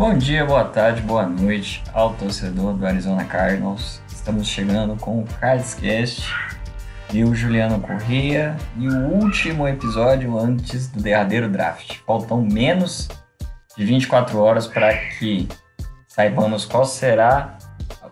[0.00, 4.00] Bom dia, boa tarde, boa noite ao torcedor do Arizona Cardinals.
[4.08, 6.26] Estamos chegando com o Cardscast
[7.12, 11.98] e o Juliano Corrêa e o último episódio antes do derradeiro draft.
[12.06, 13.08] Faltam menos
[13.76, 15.46] de 24 horas para que
[16.08, 17.58] saibamos qual será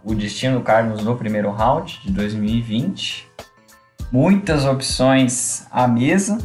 [0.04, 3.26] o destino do Cardinals no primeiro round de 2020.
[4.12, 6.36] Muitas opções à mesa.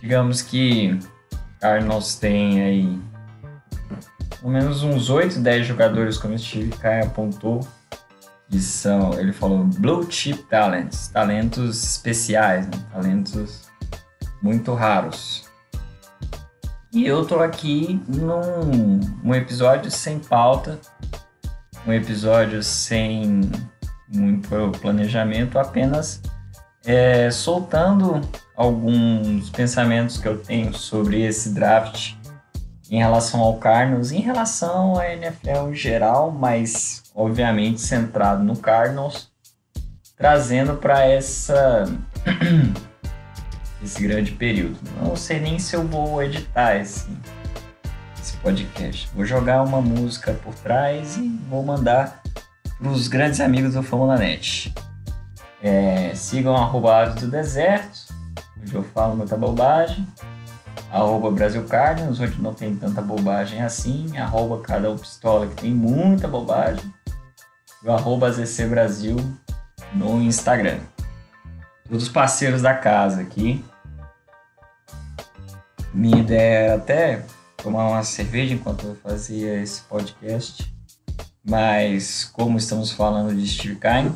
[0.00, 0.98] Digamos que
[1.60, 3.10] Cardinals tem aí
[4.40, 7.60] pelo menos uns 8, 10 jogadores, como o Steve Kai apontou,
[8.50, 12.72] que são, ele falou, blue chip talents, talentos especiais, né?
[12.90, 13.68] talentos
[14.42, 15.48] muito raros.
[16.92, 20.80] E eu tô aqui num um episódio sem pauta,
[21.86, 23.42] um episódio sem
[24.08, 26.20] muito planejamento, apenas
[26.84, 28.20] é, soltando
[28.56, 32.14] alguns pensamentos que eu tenho sobre esse draft
[32.90, 39.30] em relação ao Cardinals, em relação à NFL em geral, mas obviamente centrado no Cardinals,
[40.16, 41.84] trazendo para essa
[43.82, 44.76] esse grande período.
[45.00, 47.08] Não sei nem se eu vou editar esse,
[48.20, 49.08] esse podcast.
[49.14, 52.20] Vou jogar uma música por trás e vou mandar
[52.76, 54.74] para os grandes amigos do Fórmula Net.
[55.62, 58.12] É, sigam arroba do deserto,
[58.60, 60.06] onde eu falo muita bobagem
[60.90, 66.26] arroba Brasil Cardinals, onde não tem tanta bobagem assim, arroba cada pistola que tem muita
[66.26, 66.92] bobagem,
[67.82, 69.16] e o arroba ZC Brasil
[69.94, 70.80] no Instagram.
[71.88, 73.64] Todos os parceiros da casa aqui.
[75.92, 77.24] Minha ideia era até
[77.56, 80.72] tomar uma cerveja enquanto eu fazia esse podcast,
[81.44, 84.12] mas como estamos falando de Steve Kine,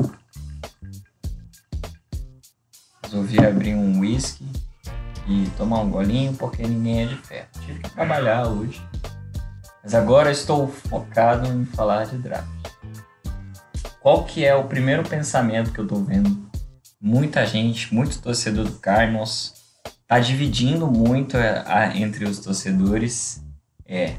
[3.02, 4.46] resolvi abrir um whisky
[5.28, 7.48] e tomar um golinho porque ninguém é de ferro.
[7.64, 8.82] Tive que trabalhar hoje.
[9.82, 12.48] Mas agora estou focado em falar de draft.
[14.00, 16.48] Qual que é o primeiro pensamento que eu estou vendo?
[17.00, 19.54] Muita gente, muito torcedor do Cardinals,
[20.06, 23.42] tá dividindo muito a, entre os torcedores.
[23.86, 24.14] É,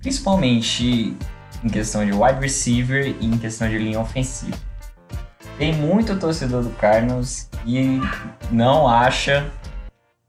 [0.00, 1.16] principalmente
[1.62, 4.56] em questão de wide receiver e em questão de linha ofensiva.
[5.58, 8.00] Tem muito torcedor do Cardinals e
[8.50, 9.50] não acha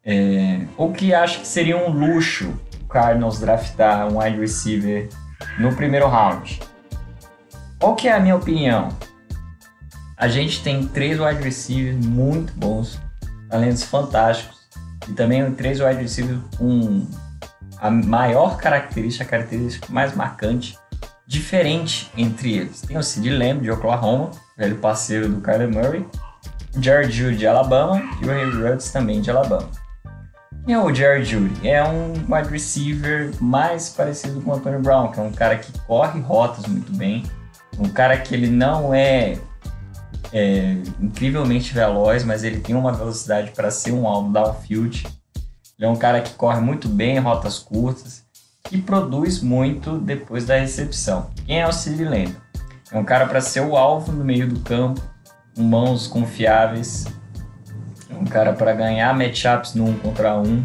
[0.05, 5.07] é, ou que acha que seria um luxo o Cardinals draftar um wide receiver
[5.59, 6.59] no primeiro round.
[7.79, 8.89] Qual que é a minha opinião?
[10.17, 12.99] A gente tem três wide receivers muito bons,
[13.49, 14.59] talentos fantásticos,
[15.07, 17.07] e também três wide receivers com
[17.79, 20.77] a maior característica, a característica mais marcante,
[21.25, 22.81] diferente entre eles.
[22.81, 26.05] Tem o Sid Lamb de Oklahoma, velho parceiro do Kyler Murray,
[26.79, 29.80] Jared Judy de Alabama e o Ray Rhodes também de Alabama.
[30.65, 31.67] Quem é o Jerry Judy?
[31.67, 35.71] É um wide receiver mais parecido com o Antonio Brown, que é um cara que
[35.79, 37.23] corre rotas muito bem,
[37.79, 39.39] um cara que ele não é,
[40.31, 45.07] é incrivelmente veloz, mas ele tem uma velocidade para ser um alvo downfield.
[45.79, 48.23] Ele é um cara que corre muito bem rotas curtas
[48.71, 51.31] e produz muito depois da recepção.
[51.47, 52.35] Quem é o Sid Lamb?
[52.91, 55.01] É um cara para ser o alvo no meio do campo,
[55.55, 57.07] com mãos confiáveis,
[58.19, 60.63] um cara para ganhar matchups no um contra um,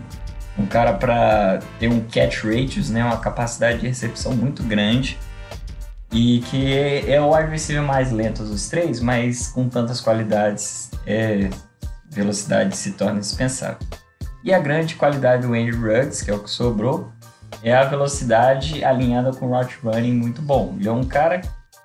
[0.58, 5.18] um cara para ter um catch ratios, né, uma capacidade de recepção muito grande
[6.12, 6.72] e que
[7.06, 11.50] é o wide receiver mais lento dos três, mas com tantas qualidades, é,
[12.08, 13.78] velocidade se torna indispensável.
[14.42, 17.12] E a grande qualidade do Andrew Ruggs, que é o que sobrou,
[17.62, 20.76] é a velocidade alinhada com o route running muito bom.
[20.78, 21.40] Ele é um cara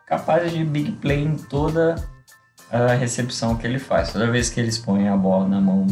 [0.06, 1.96] capaz de big play em toda
[2.72, 4.14] a recepção que ele faz.
[4.14, 5.86] Toda vez que eles põem a bola na mão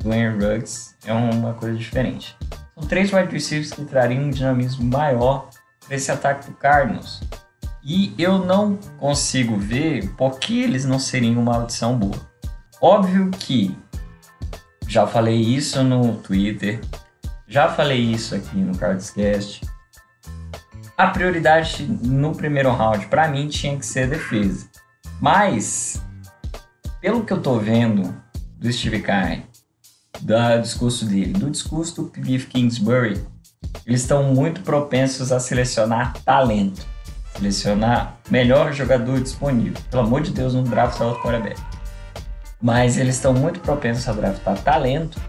[0.00, 2.36] do Aaron Ruggs, é uma coisa diferente.
[2.74, 5.48] São três wide receivers que trariam um dinamismo maior
[5.86, 7.20] para esse ataque do Cardinals.
[7.82, 12.18] E eu não consigo ver por que eles não seriam uma audição boa.
[12.80, 13.76] Óbvio que
[14.88, 16.80] já falei isso no Twitter,
[17.46, 19.62] já falei isso aqui no Cardscast.
[20.96, 24.68] A prioridade no primeiro round para mim tinha que ser defesa.
[25.20, 26.02] Mas
[27.04, 28.16] pelo que eu tô vendo
[28.56, 29.44] do Steve Kine,
[30.22, 33.22] do discurso dele, do discurso do Cliff Kingsbury,
[33.86, 36.80] eles estão muito propensos a selecionar talento.
[37.36, 39.78] selecionar melhor jogador disponível.
[39.90, 41.60] Pelo amor de Deus, não draftar outro quarterback.
[42.62, 45.20] Mas eles estão muito propensos a draftar talento.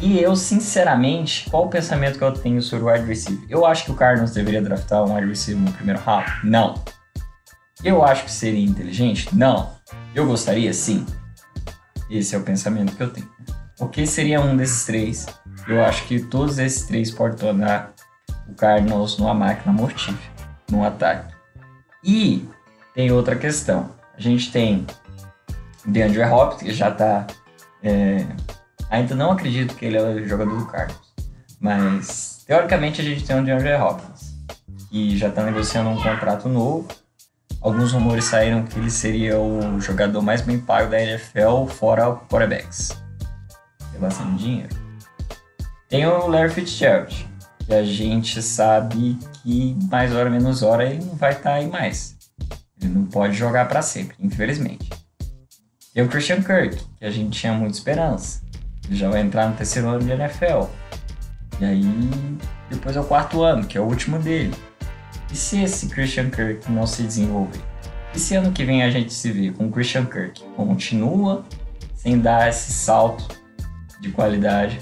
[0.00, 3.44] E eu, sinceramente, qual o pensamento que eu tenho sobre o wide receiver?
[3.48, 6.30] Eu acho que o Cardinals deveria draftar um wide receiver no primeiro round?
[6.44, 6.76] Não.
[7.82, 9.34] Eu acho que seria inteligente?
[9.34, 9.74] Não.
[10.14, 10.72] Eu gostaria?
[10.72, 11.04] Sim.
[12.08, 13.28] Esse é o pensamento que eu tenho.
[13.76, 15.26] Porque seria um desses três.
[15.66, 17.92] Eu acho que todos esses três podem tornar
[18.48, 20.30] o Cardinals numa máquina mortífera,
[20.70, 21.34] no ataque.
[22.04, 22.48] E
[22.94, 23.90] tem outra questão.
[24.16, 24.86] A gente tem
[25.84, 27.26] o DeAndre Hopkins, que já está...
[27.82, 28.24] É,
[28.88, 31.14] ainda não acredito que ele é o jogador do Cardinals.
[31.58, 34.36] Mas, teoricamente, a gente tem o DeAndre Hopkins,
[34.90, 36.86] que já está negociando um contrato novo.
[37.64, 42.90] Alguns rumores saíram que ele seria o jogador mais bem pago da NFL, fora quarterbacks.
[43.90, 44.76] Tem bastante dinheiro.
[45.88, 47.26] Tem o Larry Fitzgerald,
[47.60, 51.66] que a gente sabe que mais hora menos hora ele não vai estar tá aí
[51.66, 52.14] mais.
[52.78, 54.90] Ele não pode jogar para sempre, infelizmente.
[55.94, 58.42] Tem o Christian Kirk, que a gente tinha muita esperança.
[58.84, 60.68] Ele já vai entrar no terceiro ano de NFL.
[61.58, 62.38] E aí,
[62.68, 64.52] depois é o quarto ano, que é o último dele.
[65.34, 67.60] E se esse Christian Kirk não se desenvolver?
[68.14, 71.44] E se ano que vem a gente se vê com o Christian Kirk continua
[71.96, 73.26] sem dar esse salto
[74.00, 74.78] de qualidade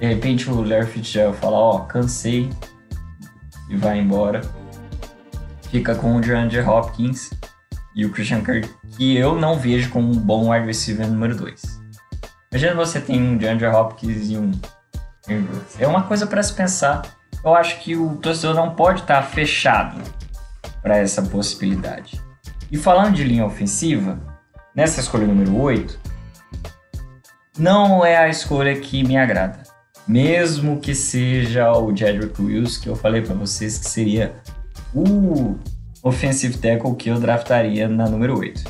[0.00, 2.50] de repente o Larry Fitzgerald fala, ó, oh, cansei
[3.70, 4.40] e vai embora.
[5.70, 7.30] Fica com o DeAndre Hopkins
[7.94, 11.62] e o Christian Kirk, que eu não vejo como um bom wide receiver número 2.
[12.50, 14.50] Imagina você tem um DeAndre Hopkins e um
[15.78, 17.02] É uma coisa para se pensar.
[17.46, 20.02] Eu acho que o torcedor não pode estar fechado
[20.82, 22.20] para essa possibilidade.
[22.70, 24.18] E falando de linha ofensiva,
[24.74, 25.98] nessa escolha número 8,
[27.56, 29.66] não é a escolha que me agrada
[30.06, 34.36] mesmo que seja o Jedrick Wills, que eu falei para vocês que seria
[34.94, 35.56] o
[36.02, 38.62] offensive tackle que eu draftaria na número 8.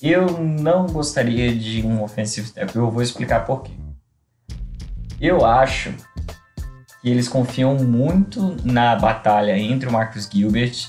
[0.00, 3.72] Eu não gostaria de um offensive tackle, eu vou explicar por quê.
[5.20, 5.92] Eu acho
[7.00, 10.88] que eles confiam muito na batalha entre o Marcus Gilbert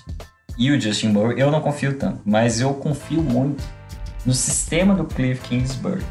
[0.58, 1.32] e o Justin Burrow.
[1.34, 3.64] Eu não confio tanto, mas eu confio muito
[4.26, 6.04] no sistema do Cliff Kingsbury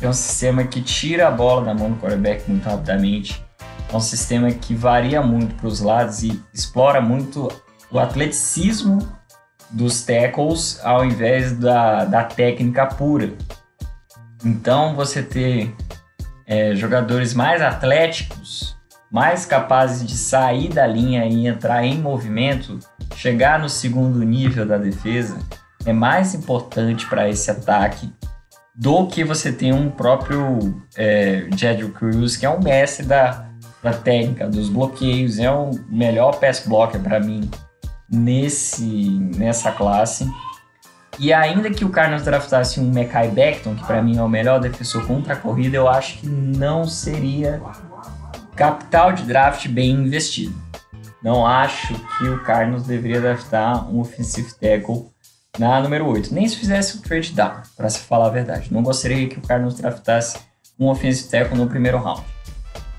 [0.00, 3.44] é um sistema que tira a bola da mão do quarterback muito rapidamente.
[3.92, 7.48] É um sistema que varia muito para os lados e explora muito
[7.90, 8.98] o atleticismo
[9.70, 13.32] dos tackles ao invés da, da técnica pura.
[14.44, 15.74] Então, você ter
[16.46, 18.76] é, jogadores mais atléticos,
[19.10, 22.78] mais capazes de sair da linha e entrar em movimento,
[23.14, 25.38] chegar no segundo nível da defesa,
[25.86, 28.12] é mais importante para esse ataque
[28.74, 33.46] do que você tem um próprio é, Jedrick Cruz, que é um mestre da,
[33.82, 37.50] da técnica, dos bloqueios, é o melhor pass blocker para mim
[38.08, 40.30] nesse, nessa classe.
[41.18, 44.60] E ainda que o Cardinals draftasse um Mekai Beckton, que para mim é o melhor
[44.60, 47.60] defensor contra a corrida, eu acho que não seria
[48.58, 50.54] capital de draft bem investido.
[51.22, 55.06] Não acho que o Cardinals deveria draftar um offensive tackle
[55.56, 56.34] na número 8.
[56.34, 58.72] Nem se fizesse o trade down, para se falar a verdade.
[58.72, 60.40] Não gostaria que o Cardinals draftasse
[60.78, 62.24] um offensive tackle no primeiro round.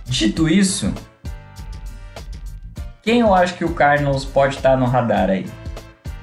[0.06, 0.94] Dito isso,
[3.03, 5.45] quem eu acho que o Cardinals pode estar no radar aí?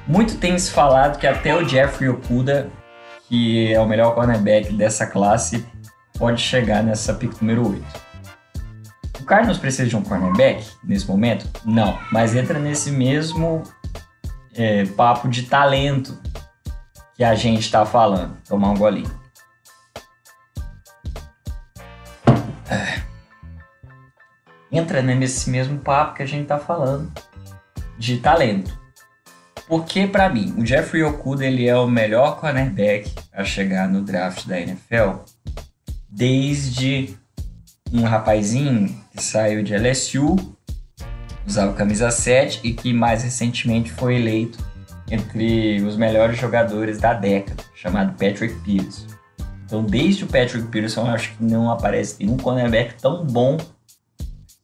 [0.06, 2.70] Muito tem se falado que até o Jeffrey Okuda,
[3.28, 5.64] que é o melhor cornerback dessa classe,
[6.18, 8.05] pode chegar nessa pick número 8.
[9.26, 11.48] Cardinals precisa de um cornerback nesse momento?
[11.64, 13.64] Não, mas entra nesse mesmo
[14.54, 16.16] é, papo de talento
[17.16, 18.36] que a gente está falando.
[18.48, 19.10] Tomar um golinho.
[22.70, 23.02] É.
[24.70, 27.12] Entra nesse mesmo papo que a gente está falando
[27.98, 28.78] de talento.
[29.66, 34.46] Porque para mim, o Jeffrey Okuda ele é o melhor cornerback a chegar no draft
[34.46, 35.24] da NFL
[36.08, 37.16] desde
[37.92, 40.36] um rapazinho que saiu de LSU,
[41.46, 44.58] usava camisa 7 e que mais recentemente foi eleito
[45.10, 49.06] entre os melhores jogadores da década, chamado Patrick Peterson.
[49.64, 53.56] Então, desde o Patrick Peterson, acho que não aparece nenhum cornerback tão bom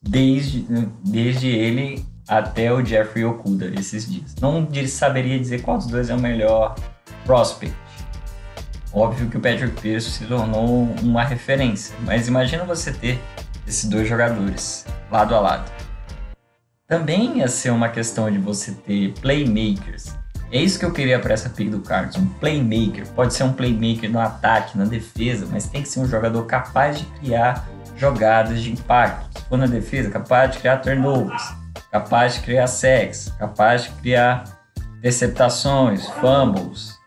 [0.01, 0.65] desde,
[1.03, 4.35] desde ele até o Jeffrey Okuda esses dias.
[4.41, 6.75] Não saberia dizer qual dos dois é o melhor
[7.25, 7.75] prospect.
[8.93, 13.19] Óbvio que o Patrick Peterson se tornou uma referência, mas imagina você ter
[13.67, 15.71] esses dois jogadores lado a lado.
[16.87, 20.13] Também ia ser uma questão de você ter playmakers
[20.53, 23.07] é isso que eu queria para essa pick do Cardinals, um playmaker.
[23.15, 26.99] Pode ser um playmaker no ataque, na defesa, mas tem que ser um jogador capaz
[26.99, 29.39] de criar jogadas de impacto.
[29.39, 31.41] Se for na defesa, capaz de criar turnovers,
[31.91, 34.43] capaz de criar sacks, capaz de criar
[34.99, 36.99] interceptações, fumbles,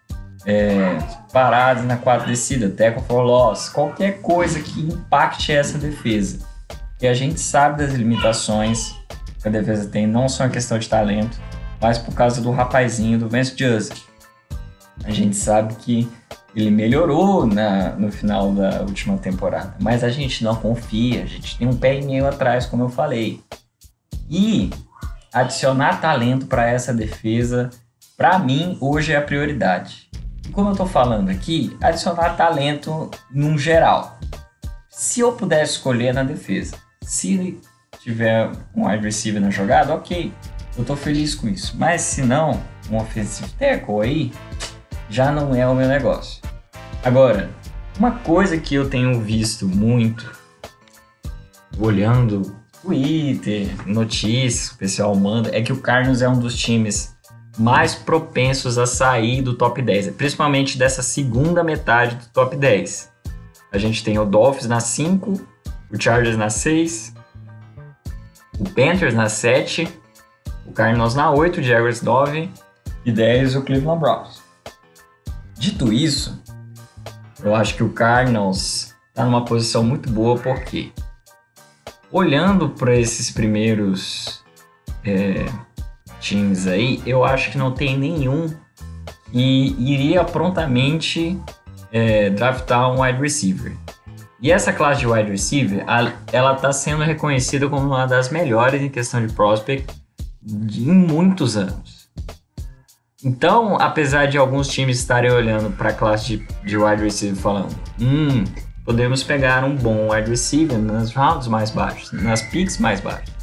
[0.46, 0.96] é,
[1.32, 6.46] paradas na quarta descida, tackle for loss, qualquer coisa que impacte essa defesa.
[7.02, 8.94] E a gente sabe das limitações
[9.42, 11.38] que a defesa tem, não só em questão de talento,
[11.80, 14.00] mas por causa do rapazinho do Vance Joseph.
[15.04, 16.08] A gente sabe que
[16.54, 21.58] ele melhorou na, no final da última temporada, mas a gente não confia, a gente
[21.58, 23.42] tem um pé e meio atrás, como eu falei.
[24.30, 24.70] E
[25.32, 27.68] adicionar talento para essa defesa,
[28.16, 30.05] para mim, hoje é a prioridade.
[30.52, 34.18] Como eu estou falando aqui, adicionar talento num geral.
[34.88, 37.60] Se eu pudesse escolher na defesa, se
[38.02, 40.32] tiver um wide receiver na jogada, ok,
[40.76, 41.76] eu estou feliz com isso.
[41.76, 44.32] Mas se não, um offensive tackle aí
[45.08, 46.42] já não é o meu negócio.
[47.04, 47.50] Agora,
[47.98, 50.30] uma coisa que eu tenho visto muito,
[51.78, 57.15] olhando Twitter, notícias, o pessoal manda, é que o Cardinals é um dos times
[57.58, 63.12] mais propensos a sair do top 10, principalmente dessa segunda metade do top 10.
[63.72, 65.32] A gente tem o Dolphins na 5,
[65.90, 67.14] o Chargers na 6,
[68.58, 69.88] o Panthers na 7,
[70.66, 72.50] o Cardinals na 8, o Jaguars 9
[73.04, 74.42] e 10 o Cleveland Browns.
[75.54, 76.42] Dito isso,
[77.42, 80.92] eu acho que o Cardinals está numa posição muito boa porque
[82.10, 84.44] olhando para esses primeiros
[85.04, 85.46] é,
[86.20, 88.48] times aí, eu acho que não tem nenhum
[89.32, 91.38] que iria prontamente
[91.92, 93.76] é, draftar um wide receiver.
[94.40, 95.84] E essa classe de wide receiver,
[96.32, 99.94] ela está sendo reconhecida como uma das melhores em questão de prospect
[100.46, 102.06] em muitos anos.
[103.24, 107.74] Então, apesar de alguns times estarem olhando para a classe de, de wide receiver falando,
[108.00, 108.44] hum,
[108.84, 113.35] podemos pegar um bom wide receiver nas rounds mais baixos, nas picks mais baixas.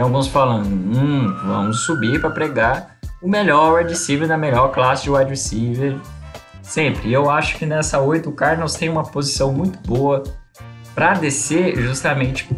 [0.00, 5.02] Tem alguns falando, hum, vamos subir para pregar o melhor wide receiver da melhor classe
[5.02, 5.94] de wide receiver
[6.62, 7.10] sempre.
[7.10, 10.22] E eu acho que nessa 8 o Cardinals tem uma posição muito boa
[10.94, 12.48] para descer justamente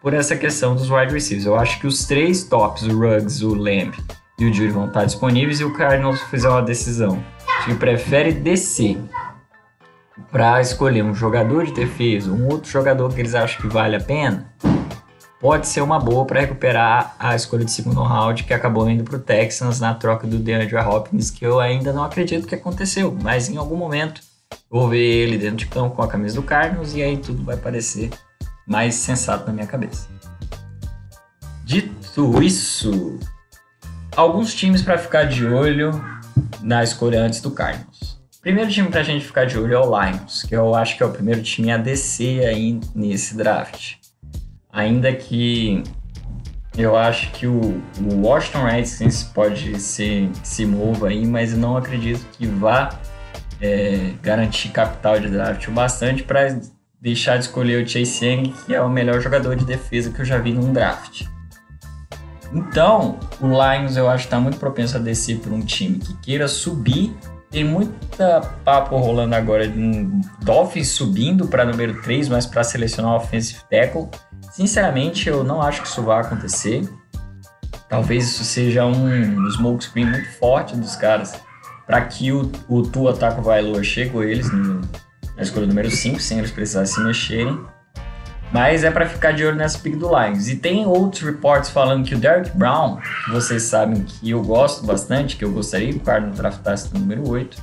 [0.00, 1.46] por essa questão dos wide receivers.
[1.46, 3.92] Eu acho que os três tops, o Ruggs, o Lamb
[4.38, 7.20] e o Judy vão estar disponíveis e o Cardinals fizer uma decisão
[7.64, 9.02] que prefere descer
[10.30, 14.00] para escolher um jogador de defesa, um outro jogador que eles acham que vale a
[14.00, 14.46] pena,
[15.44, 19.16] pode ser uma boa para recuperar a escolha de segundo round que acabou indo para
[19.16, 23.50] o Texans na troca do DeAndre Hopkins, que eu ainda não acredito que aconteceu, mas
[23.50, 24.22] em algum momento
[24.70, 27.58] vou ver ele dentro de campo com a camisa do Cardinals e aí tudo vai
[27.58, 28.08] parecer
[28.66, 30.08] mais sensato na minha cabeça.
[31.62, 33.18] Dito isso,
[34.16, 35.92] alguns times para ficar de olho
[36.62, 38.18] na escolha antes do Cardinals.
[38.40, 41.06] Primeiro time pra gente ficar de olho é o Lions, que eu acho que é
[41.06, 44.03] o primeiro time a descer aí nesse draft.
[44.74, 45.84] Ainda que
[46.76, 52.26] eu acho que o, o Washington Redskins pode ser se mova aí, mas não acredito
[52.32, 52.98] que vá
[53.60, 56.58] é, garantir capital de draft o bastante para
[57.00, 60.24] deixar de escolher o Chase Young, que é o melhor jogador de defesa que eu
[60.24, 61.22] já vi num draft.
[62.52, 66.16] Então, o Lions eu acho que está muito propenso a descer por um time que
[66.18, 67.16] queira subir
[67.54, 73.12] tem muita papo rolando agora de um Dolphins subindo para número 3, mas para selecionar
[73.12, 74.08] o offensive tackle.
[74.54, 76.88] Sinceramente, eu não acho que isso vai acontecer.
[77.88, 81.34] Talvez isso seja um smokescreen muito forte dos caras
[81.84, 84.80] para que o, o Tua Tagovailoa chegue com eles no,
[85.36, 87.60] na escolha número 5, sem eles precisarem se mexerem.
[88.52, 90.48] Mas é para ficar de olho nessa pick do Lions.
[90.48, 94.86] E tem outros reports falando que o Derek Brown, que vocês sabem que eu gosto
[94.86, 97.60] bastante, que eu gostaria que o Cardinals draftasse no número 8,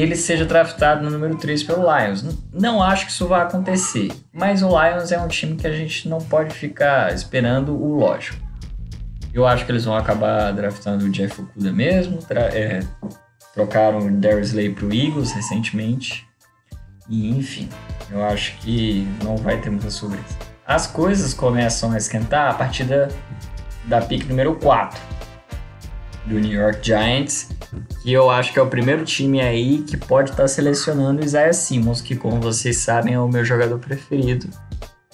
[0.00, 2.24] ele seja draftado no número 3 pelo Lions.
[2.52, 6.08] Não acho que isso vai acontecer, mas o Lions é um time que a gente
[6.08, 8.36] não pode ficar esperando o lógico.
[9.32, 12.80] Eu acho que eles vão acabar draftando o Jeff Okuda mesmo, é,
[13.54, 16.26] trocaram o Darius Slay pro Eagles recentemente.
[17.08, 17.68] E enfim,
[18.10, 20.36] eu acho que não vai ter muita surpresa.
[20.66, 23.08] As coisas começam a esquentar a partir da,
[23.86, 25.17] da pick número 4
[26.28, 27.48] do New York Giants,
[28.02, 31.52] que eu acho que é o primeiro time aí que pode estar tá selecionando Isaiah
[31.52, 34.48] Simmons, que como vocês sabem é o meu jogador preferido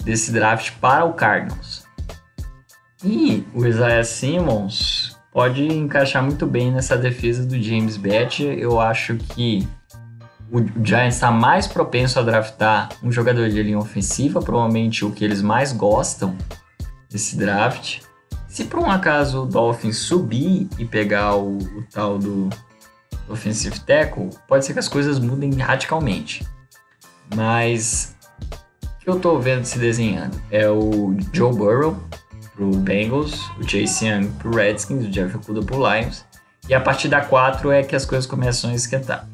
[0.03, 1.83] desse draft para o Cardinals.
[3.03, 8.43] E o Isaiah Simmons pode encaixar muito bem nessa defesa do James Bett.
[8.43, 9.67] Eu acho que
[10.51, 15.25] o Giants está mais propenso a draftar um jogador de linha ofensiva, provavelmente o que
[15.25, 16.37] eles mais gostam
[17.09, 17.99] desse draft.
[18.55, 22.49] Se por um acaso o Dolphins subir e pegar o, o tal do
[23.27, 26.47] offensive tackle, pode ser que as coisas mudem radicalmente.
[27.35, 28.15] Mas
[28.81, 32.01] o que eu estou vendo se desenhando é o Joe Burrow
[32.55, 36.23] pro Bengals, o Chase Young pro Redskins, o Jeff Okuda pro Lions
[36.69, 39.27] E a partir da 4 é que as coisas começam a esquentar.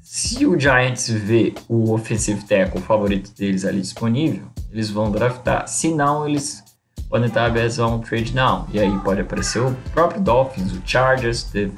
[0.00, 5.66] Se o Giants vê o offensive tackle favorito deles ali disponível, eles vão draftar.
[5.66, 6.67] Se não, eles
[7.08, 8.66] podem estar abertos a um trade down.
[8.72, 11.72] E aí pode aparecer o próprio Dolphins, o Chargers, de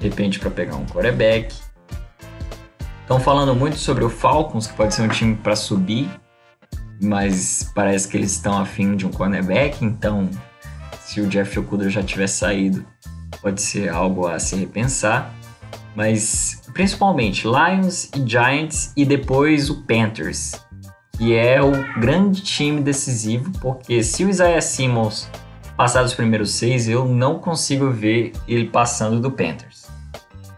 [0.00, 1.54] repente para pegar um quarterback.
[3.02, 6.08] Estão falando muito sobre o Falcons, que pode ser um time para subir,
[7.00, 10.30] mas parece que eles estão afim de um cornerback, então
[11.00, 12.86] se o Jeff Okuda já tiver saído,
[13.42, 15.30] pode ser algo a se repensar.
[15.94, 20.52] Mas principalmente Lions e Giants e depois o Panthers,
[21.22, 25.30] que é o grande time decisivo, porque se o Isaiah Simmons
[25.76, 29.86] passar dos primeiros seis, eu não consigo ver ele passando do Panthers.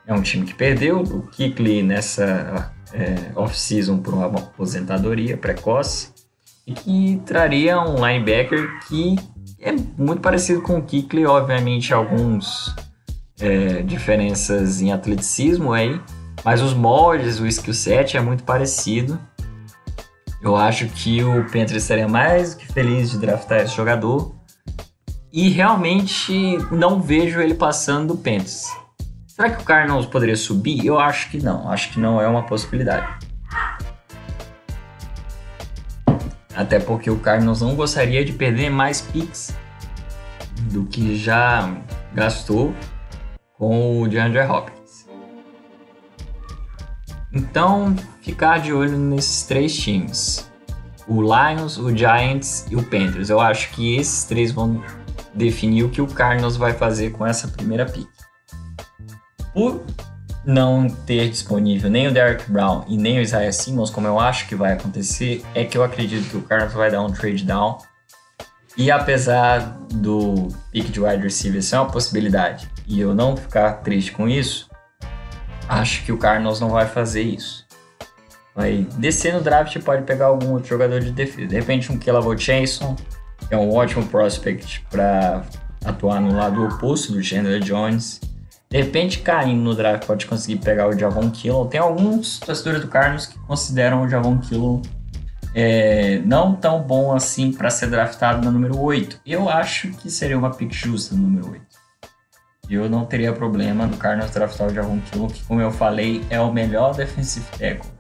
[0.07, 6.09] É um time que perdeu o Kikli nessa é, off-season por uma aposentadoria precoce
[6.67, 9.17] e que traria um linebacker que
[9.61, 12.75] é muito parecido com o Kikli, obviamente alguns
[13.39, 16.01] é, diferenças em atleticismo aí,
[16.43, 19.21] mas os moldes, o skill set é muito parecido.
[20.45, 24.35] Eu acho que o Panthers estaria mais que feliz de draftar esse jogador
[25.33, 28.67] e realmente não vejo ele passando do Panthers.
[29.27, 30.85] Será que o Cardinals poderia subir?
[30.85, 31.71] Eu acho que não.
[31.71, 33.09] Acho que não é uma possibilidade.
[36.55, 39.57] Até porque o Cardinals não gostaria de perder mais picks
[40.71, 41.75] do que já
[42.13, 42.75] gastou
[43.57, 44.84] com o DeAndre Hopkins.
[47.35, 50.49] Então, ficar de olho nesses três times:
[51.07, 53.29] o Lions, o Giants e o Panthers.
[53.29, 54.83] Eu acho que esses três vão
[55.35, 58.09] definir o que o Cardinals vai fazer com essa primeira pick
[59.55, 59.85] por
[60.45, 64.47] não ter disponível nem o Derek Brown e nem o Isaiah Simmons, como eu acho
[64.47, 67.79] que vai acontecer, é que eu acredito que o Cardinals vai dar um trade down.
[68.77, 69.61] E apesar
[69.91, 74.69] do pick de wide receiver ser uma possibilidade e eu não ficar triste com isso,
[75.69, 77.65] acho que o Cardinals não vai fazer isso.
[78.55, 81.49] Vai descer no draft pode pegar algum outro jogador de defesa.
[81.49, 82.97] De repente um Kelavo Chainson,
[83.49, 85.43] que é um ótimo prospect para
[85.85, 88.21] atuar no lado oposto do Chandler Jones
[88.75, 91.65] de repente, caindo no draft, pode conseguir pegar o Javon Kilo.
[91.67, 94.83] Tem alguns torcedores do Cardinals que consideram o Javon Kilo
[95.55, 99.21] é, não tão bom assim para ser draftado no número 8.
[99.25, 101.63] Eu acho que seria uma pick justa no número 8.
[102.69, 106.41] Eu não teria problema do Cardinals draftar o Javon Kilo, que, como eu falei, é
[106.41, 107.95] o melhor defensive tackle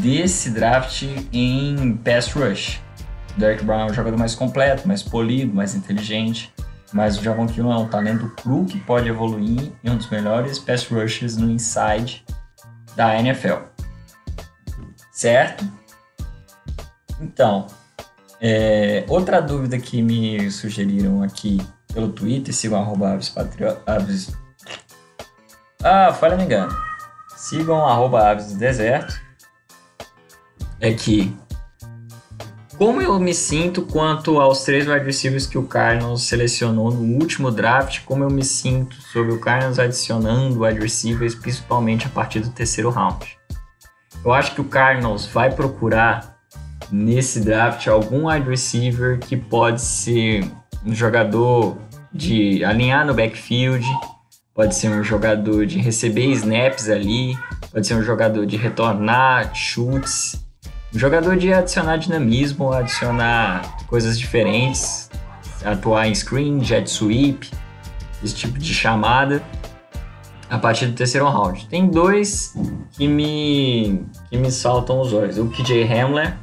[0.00, 2.80] desse draft em pass rush.
[3.36, 6.52] Derek Brown é um jogador mais completo, mais polido, mais inteligente.
[6.92, 10.58] Mas o Javon Kinlaw é um talento cru que pode evoluir em um dos melhores
[10.58, 12.24] pass rushers no inside
[12.96, 13.58] da NFL.
[15.12, 15.64] Certo?
[17.20, 17.66] Então,
[18.40, 21.60] é, outra dúvida que me sugeriram aqui
[21.98, 23.34] pelo Twitter, sigam arroba Aves
[23.84, 24.32] Aves...
[25.82, 26.72] Ah, falha me engano.
[27.36, 29.20] Sigam arroba Aves do Deserto.
[30.80, 31.36] É que
[32.76, 37.50] como eu me sinto quanto aos três wide receivers que o Cardinals selecionou no último
[37.50, 42.50] draft, como eu me sinto sobre o Cardinals adicionando wide receivers, principalmente a partir do
[42.50, 43.36] terceiro round.
[44.24, 46.38] Eu acho que o Cardinals vai procurar
[46.92, 50.48] nesse draft algum wide receiver que pode ser
[50.86, 51.76] um jogador
[52.12, 53.86] de alinhar no backfield,
[54.54, 57.36] pode ser um jogador de receber snaps ali,
[57.70, 60.48] pode ser um jogador de retornar chutes
[60.92, 65.10] jogador de adicionar dinamismo, adicionar coisas diferentes,
[65.64, 67.50] atuar em screen, jet sweep,
[68.22, 69.42] esse tipo de chamada
[70.48, 71.66] a partir do terceiro round.
[71.66, 72.54] Tem dois
[72.92, 75.36] que me, que me saltam os olhos.
[75.36, 76.38] O KJ Hamler,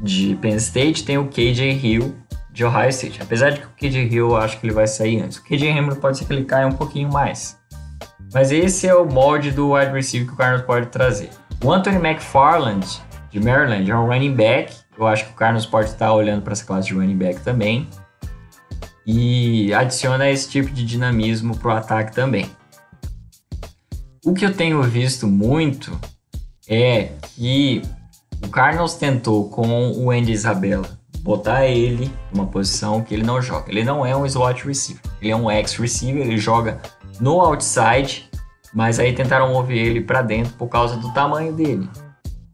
[0.00, 2.14] de Penn State, tem o KJ Hill,
[2.54, 3.20] de Ohio State.
[3.20, 5.36] Apesar de que o KJ Hill eu acho que ele vai sair antes.
[5.36, 7.58] O KJ Hamler pode ser que ele caia um pouquinho mais.
[8.32, 11.30] Mas esse é o molde do wide receiver que o Carlos pode trazer.
[11.62, 12.86] O Anthony McFarland,
[13.30, 13.90] de Maryland.
[13.90, 14.72] É um running back.
[14.96, 17.88] Eu acho que o Carlos pode estar olhando para essa classe de running back também.
[19.04, 22.48] E adiciona esse tipo de dinamismo para o ataque também.
[24.24, 25.98] O que eu tenho visto muito
[26.68, 27.82] é que
[28.42, 33.70] o Cardinals tentou com o Andy Isabella botar ele numa posição que ele não joga.
[33.70, 36.82] Ele não é um slot receiver, ele é um X receiver, ele joga
[37.18, 38.28] no outside,
[38.74, 41.88] mas aí tentaram mover ele para dentro por causa do tamanho dele.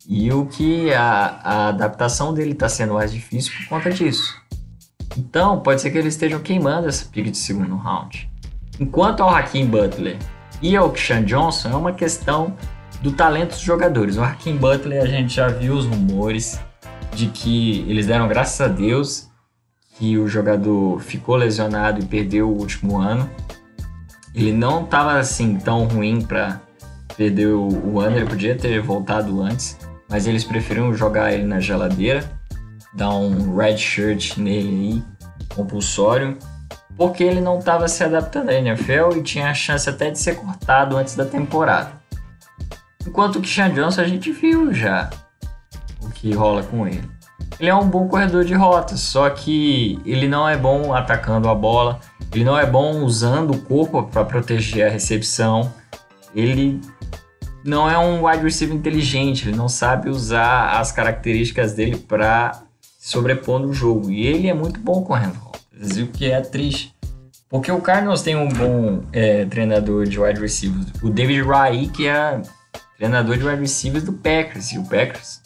[0.09, 4.40] E o que a, a adaptação dele está sendo mais difícil por conta disso.
[5.18, 8.30] Então, pode ser que eles estejam queimando essa pick de segundo round.
[8.78, 10.16] Enquanto ao Hakim Butler
[10.62, 12.56] e ao Kishan Johnson, é uma questão
[13.02, 14.16] do talento dos jogadores.
[14.16, 16.61] O Hakim Butler, a gente já viu os rumores
[17.12, 19.29] de que eles deram graças a Deus
[20.01, 23.29] que o jogador ficou lesionado e perdeu o último ano.
[24.35, 26.61] ele não estava assim tão ruim para
[27.16, 29.77] perder o, ano, ele podia ter voltado antes,
[30.09, 32.25] mas eles preferiram jogar ele na geladeira,
[32.94, 35.03] dar um red shirt nele aí,
[35.55, 36.38] compulsório,
[36.96, 40.37] porque ele não estava se adaptando à NFL e tinha a chance até de ser
[40.37, 41.92] cortado antes da temporada.
[43.07, 45.11] Enquanto o Kishan Johnson a gente viu já
[46.20, 47.09] que rola com ele.
[47.59, 51.54] Ele é um bom corredor de rotas, só que ele não é bom atacando a
[51.54, 52.00] bola,
[52.33, 55.72] ele não é bom usando o corpo para proteger a recepção.
[56.35, 56.80] Ele
[57.64, 62.62] não é um wide receiver inteligente, ele não sabe usar as características dele para
[62.98, 64.11] sobrepor no jogo.
[64.11, 66.94] E ele é muito bom correndo rotas, o que é triste.
[67.48, 72.06] Porque o Cardinals tem um bom é, treinador de wide receivers, o David Rai, que
[72.06, 72.40] é
[72.96, 74.70] treinador de wide receivers do Packers.
[74.70, 75.40] E o Packers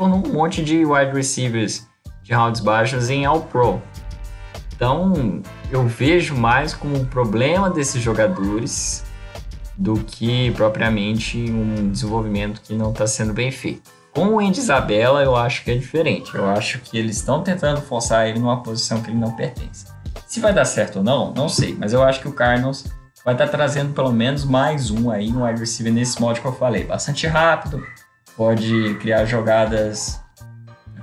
[0.00, 1.86] tornou um monte de wide receivers
[2.22, 3.82] de rounds baixos em All-Pro.
[4.74, 9.04] Então, eu vejo mais como um problema desses jogadores
[9.76, 13.90] do que propriamente um desenvolvimento que não está sendo bem feito.
[14.14, 16.34] Com o Andy Isabella, eu acho que é diferente.
[16.34, 19.84] Eu acho que eles estão tentando forçar ele numa posição que ele não pertence.
[20.26, 21.76] Se vai dar certo ou não, não sei.
[21.78, 22.86] Mas eu acho que o Cardinals
[23.22, 26.46] vai estar tá trazendo pelo menos mais um aí no wide receiver nesse molde que
[26.46, 26.84] eu falei.
[26.84, 27.86] Bastante rápido,
[28.40, 30.18] pode criar jogadas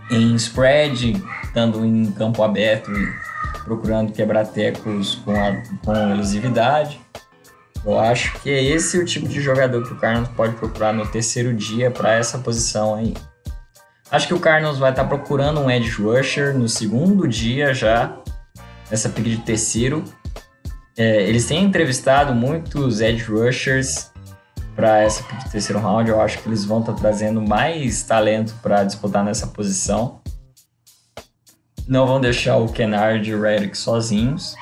[0.09, 5.35] em spread, estando em campo aberto e procurando quebrar tecos com,
[5.85, 6.99] com elusividade.
[7.85, 11.05] Eu acho que é esse o tipo de jogador que o Carlos pode procurar no
[11.05, 13.13] terceiro dia para essa posição aí.
[14.09, 18.17] Acho que o Carlos vai estar tá procurando um edge rusher no segundo dia já,
[18.89, 20.03] nessa pick de terceiro,
[20.97, 24.09] é, eles têm entrevistado muitos edge rushers
[24.77, 26.07] para essa terceiro round.
[26.07, 30.21] Eu acho que eles vão estar tá trazendo mais talento para disputar nessa posição.
[31.87, 34.55] Não vão deixar o Kennard e o Redick sozinhos.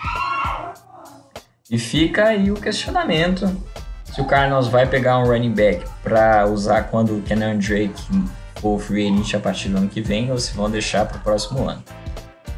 [1.70, 3.46] E fica aí o questionamento
[4.06, 8.02] se o Cardinals vai pegar um running back para usar quando o Kenan Drake
[8.62, 11.20] for free agent a partir do ano que vem ou se vão deixar para o
[11.20, 11.84] próximo ano.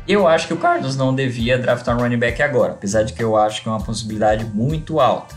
[0.08, 3.24] Eu acho que o Cardinals não devia draftar um running back agora, apesar de que
[3.24, 5.36] eu acho que é uma possibilidade muito alta.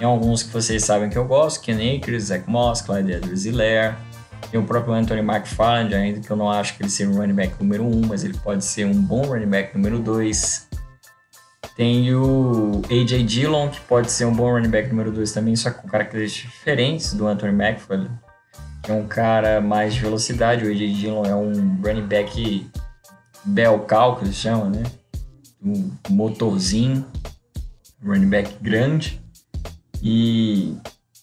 [0.00, 3.96] Tem alguns que vocês sabem que eu gosto, Ken Akers, Zach Moss, Clyde Edwards-Helaire.
[4.50, 7.34] Tem o próprio Anthony McFarland, ainda que eu não acho que ele seja um running
[7.34, 10.68] back número 1, um, mas ele pode ser um bom running back número 2.
[11.76, 15.70] Tem o AJ Dillon, que pode ser um bom running back número 2 também, só
[15.70, 18.10] com características diferentes do Anthony McFarland.
[18.82, 22.70] Que é um cara mais de velocidade, o AJ Dillon é um running back
[23.44, 24.82] Belcal, que eles chamam, né?
[25.62, 27.04] Um motorzinho,
[28.02, 29.19] running back grande.
[30.02, 30.76] E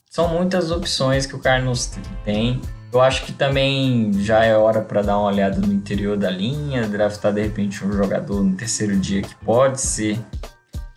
[0.10, 1.92] são muitas opções que o Carlos
[2.24, 2.62] tem.
[2.92, 6.88] Eu acho que também já é hora para dar uma olhada no interior da linha,
[6.88, 10.18] draftar de repente um jogador no terceiro dia que pode ser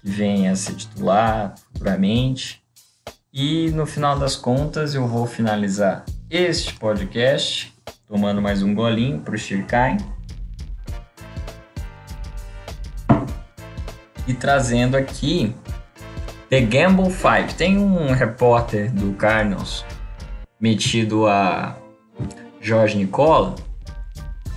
[0.01, 2.63] que venha a ser titular futuramente.
[3.33, 7.75] E no final das contas eu vou finalizar este podcast
[8.07, 9.97] tomando mais um golinho para o Shirkai.
[14.31, 15.53] e trazendo aqui
[16.51, 17.55] The Gamble 5.
[17.55, 19.85] Tem um repórter do Cardinals
[20.61, 21.77] metido a
[22.61, 23.55] Jorge Nicola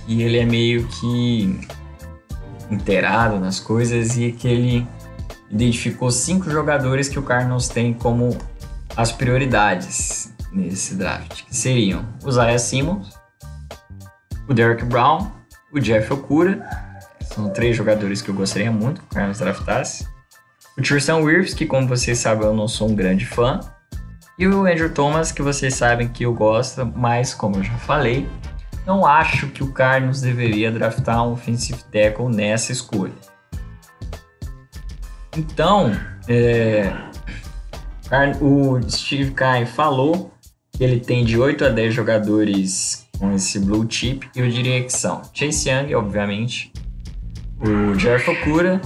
[0.08, 1.60] e ele é meio que
[2.68, 4.86] inteirado nas coisas e que ele
[5.48, 8.36] identificou cinco jogadores que o Cardinals tem como
[8.96, 13.16] as prioridades nesse draft, que seriam o Zaya Simmons,
[14.48, 15.30] o Derek Brown,
[15.72, 16.64] o Jeff Okura
[17.22, 20.12] são três jogadores que eu gostaria muito que o Carlos draftasse.
[20.76, 23.60] O Tristan Wirfs, que como vocês sabem eu não sou um grande fã.
[24.36, 28.28] E o Andrew Thomas, que vocês sabem que eu gosto, mas como eu já falei,
[28.84, 33.14] não acho que o Carlos deveria draftar um offensive tackle nessa escolha.
[35.36, 35.92] Então,
[36.28, 36.92] é,
[38.40, 40.32] o Steve Kai falou
[40.72, 44.82] que ele tem de 8 a 10 jogadores com esse blue chip, e eu diria
[44.82, 46.72] que são Chase Young, obviamente,
[47.60, 48.80] o Jeff Okura,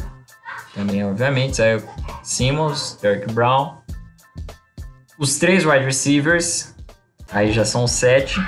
[0.74, 1.83] também, obviamente, aí
[2.22, 3.78] Simmons, Derek Brown.
[5.18, 6.74] Os três wide receivers,
[7.31, 8.40] aí já são sete.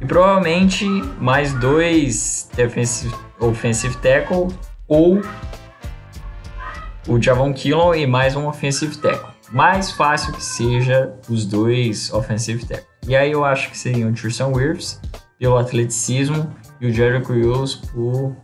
[0.00, 0.84] E provavelmente
[1.20, 4.48] mais dois defensive, offensive tackle
[4.88, 5.20] ou
[7.06, 9.32] o Javon Killon e mais um offensive tackle.
[9.50, 12.86] Mais fácil que seja os dois offensive tackle.
[13.06, 15.00] E aí eu acho que seriam o Tristan Wirfs
[15.38, 18.34] pelo atleticismo e o Jerry Crews por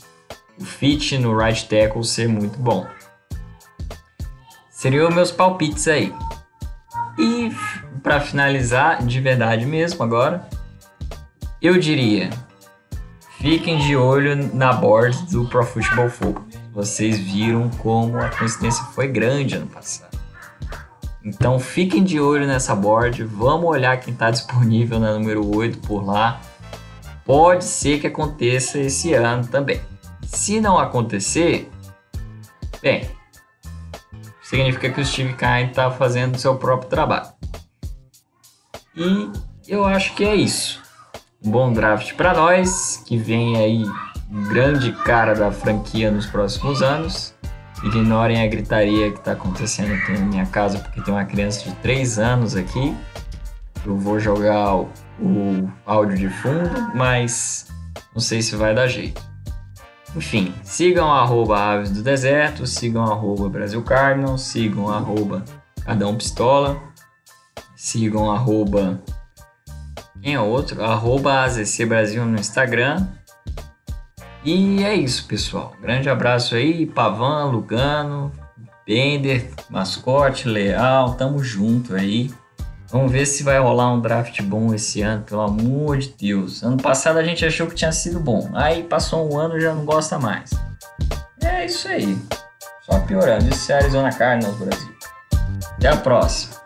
[0.61, 2.87] o fit no right tackle ser muito bom.
[4.71, 6.14] Seriam meus palpites aí.
[7.18, 7.51] E
[8.03, 10.49] para finalizar, de verdade mesmo agora,
[11.61, 12.31] eu diria:
[13.38, 16.59] fiquem de olho na board do Pro Football Focus.
[16.73, 20.16] Vocês viram como a coincidência foi grande ano passado.
[21.25, 26.05] Então fiquem de olho nessa board, vamos olhar quem está disponível na número 8 por
[26.05, 26.40] lá.
[27.25, 29.81] Pode ser que aconteça esse ano também.
[30.29, 31.71] Se não acontecer,
[32.83, 33.11] bem,
[34.43, 37.29] significa que o Steve Kine está fazendo seu próprio trabalho.
[38.95, 39.31] E
[39.67, 40.83] eu acho que é isso.
[41.43, 43.85] Um bom draft para nós, que vem aí
[44.31, 47.35] um grande cara da franquia nos próximos anos.
[47.83, 51.75] Ignorem a gritaria que está acontecendo aqui na minha casa, porque tem uma criança de
[51.77, 52.95] 3 anos aqui.
[53.87, 57.67] Eu vou jogar o, o áudio de fundo, mas
[58.12, 59.27] não sei se vai dar jeito.
[60.19, 65.45] Enfim, sigam arroba Aves do Deserto, sigam arroba Brasil Cardinal, sigam arroba
[65.85, 66.77] Cadão Pistola,
[67.77, 69.01] sigam arroba
[70.21, 70.83] quem é outro?
[70.83, 73.07] Arroba AZC Brasil no Instagram.
[74.45, 75.73] E é isso, pessoal.
[75.81, 78.33] Grande abraço aí, Pavan, Lugano,
[78.85, 82.29] Bender, Mascote, Leal, tamo junto aí.
[82.90, 86.62] Vamos ver se vai rolar um draft bom esse ano, pelo amor de Deus.
[86.62, 88.51] Ano passado a gente achou que tinha sido bom.
[88.55, 90.51] Aí passou um ano e já não gosta mais.
[91.42, 92.16] É isso aí.
[92.83, 93.46] Só piorando.
[93.51, 94.94] Isso é Arizona Cardinals Brasil.
[95.77, 96.58] Até a próxima.